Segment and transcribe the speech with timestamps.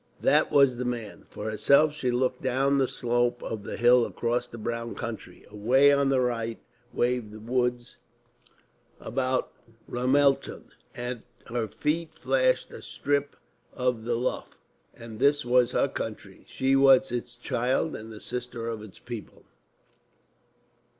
[0.21, 1.27] That was the man.
[1.29, 5.45] For herself, she looked down the slope of the hill across the brown country.
[5.51, 6.57] Away on the right
[6.91, 7.97] waved the woods
[8.99, 9.53] about
[9.87, 13.35] Ramelton, at her feet flashed a strip
[13.75, 14.47] of the Lough;
[14.95, 19.43] and this was her country; she was its child and the sister of its people.